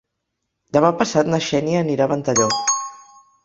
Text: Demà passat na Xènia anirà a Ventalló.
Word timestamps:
Demà 0.77 0.91
passat 1.03 1.31
na 1.35 1.41
Xènia 1.49 1.85
anirà 1.85 2.07
a 2.07 2.13
Ventalló. 2.15 2.51